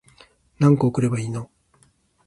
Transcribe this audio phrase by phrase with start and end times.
[0.57, 1.51] 何個送ればいいの